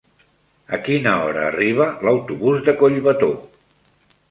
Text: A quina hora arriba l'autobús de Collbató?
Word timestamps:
A 0.77 0.79
quina 0.87 1.13
hora 1.25 1.43
arriba 1.51 1.87
l'autobús 2.07 2.65
de 2.71 2.77
Collbató? 2.83 3.33